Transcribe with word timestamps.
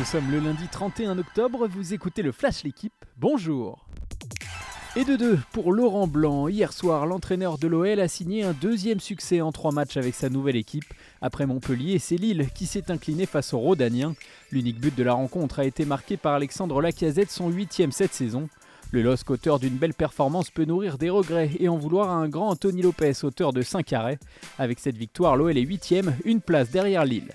Nous 0.00 0.06
sommes 0.06 0.30
le 0.30 0.38
lundi 0.38 0.66
31 0.66 1.18
octobre, 1.18 1.68
vous 1.68 1.92
écoutez 1.92 2.22
le 2.22 2.32
Flash 2.32 2.64
L'équipe, 2.64 3.04
bonjour 3.18 3.86
et 4.96 5.04
de 5.04 5.14
deux 5.14 5.38
pour 5.52 5.72
Laurent 5.72 6.06
Blanc. 6.06 6.48
Hier 6.48 6.72
soir, 6.72 7.04
l'entraîneur 7.04 7.58
de 7.58 7.68
l'OL 7.68 8.00
a 8.00 8.08
signé 8.08 8.42
un 8.42 8.54
deuxième 8.54 8.98
succès 8.98 9.42
en 9.42 9.52
trois 9.52 9.72
matchs 9.72 9.98
avec 9.98 10.14
sa 10.14 10.30
nouvelle 10.30 10.56
équipe. 10.56 10.86
Après 11.20 11.44
Montpellier, 11.44 11.98
c'est 11.98 12.16
Lille 12.16 12.48
qui 12.54 12.64
s'est 12.64 12.90
incliné 12.90 13.26
face 13.26 13.52
aux 13.52 13.58
Rodaniens. 13.58 14.14
L'unique 14.50 14.80
but 14.80 14.96
de 14.96 15.04
la 15.04 15.12
rencontre 15.12 15.58
a 15.58 15.66
été 15.66 15.84
marqué 15.84 16.16
par 16.16 16.32
Alexandre 16.32 16.80
Lacazette, 16.80 17.30
son 17.30 17.50
huitième 17.50 17.92
cette 17.92 18.14
saison. 18.14 18.48
Le 18.92 19.02
LOSC, 19.02 19.30
auteur 19.30 19.60
d'une 19.60 19.76
belle 19.76 19.94
performance, 19.94 20.50
peut 20.50 20.64
nourrir 20.64 20.96
des 20.96 21.10
regrets 21.10 21.50
et 21.60 21.68
en 21.68 21.76
vouloir 21.76 22.08
à 22.08 22.14
un 22.14 22.28
grand 22.28 22.48
Anthony 22.48 22.80
Lopez, 22.80 23.22
auteur 23.22 23.52
de 23.52 23.60
5 23.60 23.92
arrêts. 23.92 24.18
Avec 24.58 24.80
cette 24.80 24.96
victoire, 24.96 25.36
l'OL 25.36 25.58
est 25.58 25.60
huitième, 25.60 26.16
une 26.24 26.40
place 26.40 26.70
derrière 26.70 27.04
Lille. 27.04 27.30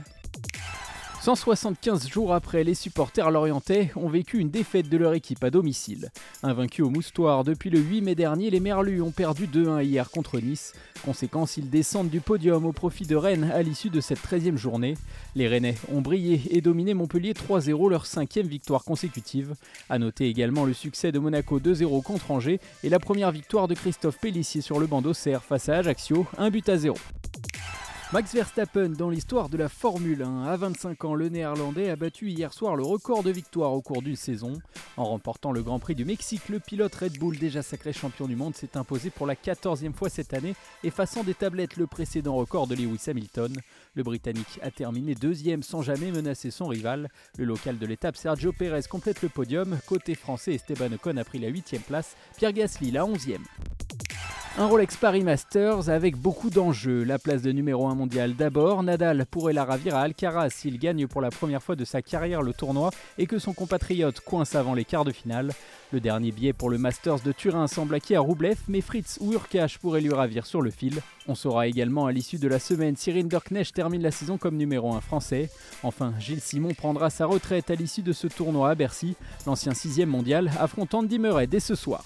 175 1.26 2.08
jours 2.08 2.36
après, 2.36 2.64
les 2.64 2.76
supporters 2.76 3.32
lorientais 3.32 3.92
ont 3.96 4.10
vécu 4.10 4.38
une 4.38 4.52
défaite 4.52 4.90
de 4.90 4.98
leur 4.98 5.16
équipe 5.16 5.44
à 5.44 5.50
domicile. 5.50 6.12
Invaincus 6.44 6.86
au 6.86 6.92
moustoir 6.92 7.44
depuis 7.44 7.72
le 7.72 7.80
8 7.80 8.02
mai 8.02 8.14
dernier, 8.14 8.52
les 8.52 8.60
Merlus 8.60 9.02
ont 9.02 9.10
perdu 9.10 9.48
2-1 9.48 9.84
hier 9.84 10.12
contre 10.12 10.40
Nice. 10.40 10.74
Conséquence, 11.04 11.58
ils 11.58 11.68
descendent 11.68 12.12
du 12.12 12.22
podium 12.22 12.68
au 12.68 12.74
profit 12.74 13.08
de 13.08 13.16
Rennes 13.16 13.50
à 13.52 13.64
l'issue 13.64 13.90
de 13.90 14.02
cette 14.02 14.20
13e 14.20 14.56
journée. 14.56 14.94
Les 15.36 15.48
Rennais 15.48 15.74
ont 15.92 16.02
brillé 16.02 16.44
et 16.52 16.62
dominé 16.62 16.94
Montpellier 16.94 17.34
3-0, 17.34 17.90
leur 17.90 18.06
cinquième 18.06 18.46
victoire 18.46 18.84
consécutive. 18.84 19.56
A 19.90 19.98
noter 19.98 20.30
également 20.30 20.64
le 20.64 20.74
succès 20.74 21.12
de 21.12 21.18
Monaco 21.18 21.60
2-0 21.60 22.04
contre 22.04 22.30
Angers 22.30 22.60
et 22.84 22.90
la 22.90 23.00
première 23.00 23.32
victoire 23.32 23.68
de 23.68 23.74
Christophe 23.74 24.20
Pellissier 24.20 24.62
sur 24.62 24.80
le 24.80 24.86
banc 24.86 25.02
d'Auxerre 25.02 25.44
face 25.44 25.70
à 25.70 25.78
Ajaccio, 25.78 26.28
un 26.38 26.52
but 26.52 26.70
à 26.70 26.78
0. 26.78 26.96
Max 28.14 28.34
Verstappen 28.34 28.90
dans 28.90 29.10
l'histoire 29.10 29.50
de 29.50 29.58
la 29.58 29.68
Formule 29.68 30.22
1. 30.22 30.44
À 30.44 30.56
25 30.56 31.06
ans, 31.06 31.16
le 31.16 31.28
néerlandais 31.28 31.90
a 31.90 31.96
battu 31.96 32.30
hier 32.30 32.54
soir 32.54 32.76
le 32.76 32.84
record 32.84 33.24
de 33.24 33.32
victoires 33.32 33.74
au 33.74 33.82
cours 33.82 34.04
d'une 34.04 34.16
saison. 34.16 34.54
En 34.96 35.06
remportant 35.06 35.52
le 35.52 35.64
Grand 35.64 35.80
Prix 35.80 35.96
du 35.96 36.06
Mexique, 36.06 36.48
le 36.50 36.60
pilote 36.60 36.94
Red 36.94 37.18
Bull, 37.18 37.38
déjà 37.38 37.64
sacré 37.64 37.94
champion 37.94 38.28
du 38.28 38.36
monde, 38.36 38.56
s'est 38.56 38.78
imposé 38.78 39.10
pour 39.10 39.26
la 39.26 39.34
14e 39.34 39.92
fois 39.92 40.10
cette 40.10 40.36
année, 40.36 40.56
effaçant 40.84 41.24
des 41.24 41.34
tablettes 41.34 41.78
le 41.78 41.88
précédent 41.88 42.36
record 42.36 42.68
de 42.68 42.76
Lewis 42.76 43.02
Hamilton. 43.08 43.54
Le 43.96 44.04
Britannique 44.04 44.60
a 44.62 44.70
terminé 44.70 45.16
deuxième 45.16 45.64
sans 45.64 45.82
jamais 45.82 46.12
menacer 46.12 46.52
son 46.52 46.68
rival. 46.68 47.10
Le 47.40 47.46
local 47.46 47.80
de 47.80 47.88
l'étape 47.88 48.18
Sergio 48.18 48.54
Perez 48.54 48.84
complète 48.90 49.24
le 49.24 49.30
podium. 49.30 49.78
Côté 49.88 50.14
français, 50.14 50.54
Esteban 50.54 50.94
Ocon 50.94 51.18
a 51.18 51.24
pris 51.24 51.40
la 51.40 51.48
8 51.48 51.82
place, 51.86 52.16
Pierre 52.38 52.54
Gasly 52.54 52.92
la 52.92 53.04
11e. 53.04 53.40
Un 54.58 54.68
Rolex 54.68 54.96
Paris 54.96 55.22
Masters 55.22 55.90
avec 55.90 56.16
beaucoup 56.16 56.50
d'enjeux. 56.50 57.04
La 57.04 57.20
place 57.20 57.42
de 57.42 57.52
numéro 57.52 57.88
1 57.88 57.96
mondial 57.96 58.36
d'abord, 58.36 58.84
Nadal 58.84 59.26
pourrait 59.26 59.52
la 59.52 59.66
ravir 59.66 59.98
à 59.98 60.04
Alcaraz 60.04 60.52
s'il 60.52 60.80
gagne 60.80 61.08
pour 61.08 61.20
la 61.20 61.30
première 61.30 61.62
fois 61.62 61.76
de 61.76 61.84
sa 61.84 62.02
carrière 62.02 62.42
le 62.42 62.54
tournoi 62.54 62.92
et 63.18 63.28
que 63.28 63.38
son 63.38 63.52
compatriote 63.52 64.22
coince 64.22 64.56
avant 64.56 64.74
les 64.74 64.86
quarts 64.86 65.04
de 65.04 65.12
finale. 65.12 65.52
Le 65.92 66.00
dernier 66.00 66.32
billet 66.32 66.54
pour 66.54 66.70
le 66.70 66.78
Masters 66.78 67.20
de 67.20 67.34
Turin 67.34 67.68
semble 67.68 67.96
acquis 67.96 68.16
à 68.16 68.22
Roublev, 68.22 68.58
mais 68.70 68.80
Fritz 68.80 69.18
ou 69.20 69.34
Urkash 69.34 69.78
pourraient 69.78 70.00
lui 70.00 70.14
ravir 70.14 70.46
sur 70.46 70.62
le 70.62 70.72
fil. 70.72 71.02
On 71.28 71.36
saura 71.36 71.68
également 71.68 72.06
à 72.06 72.14
l'issue 72.14 72.38
de 72.38 72.48
la 72.48 72.60
semaine 72.60 72.96
si 72.96 73.12
Rinderknecht 73.12 73.74
termine 73.74 74.04
la 74.04 74.12
saison 74.12 74.38
comme 74.38 74.56
numéro 74.56 74.94
1 74.94 75.02
français. 75.02 75.50
Enfin, 75.84 76.14
Gilles 76.18 76.40
Simon 76.40 76.74
prendra 76.74 77.10
sa 77.10 77.26
retraite 77.26 77.70
à 77.72 77.76
l'issue 77.76 78.04
de 78.04 78.14
ce 78.14 78.28
tournoi 78.28 78.70
à 78.70 78.76
Bercy, 78.76 79.18
l'ancien 79.46 79.74
6 79.74 80.06
mondial 80.06 80.50
affrontant 80.58 81.00
Andy 81.00 81.20
dès 81.50 81.60
ce 81.60 81.76
soir. 81.76 82.06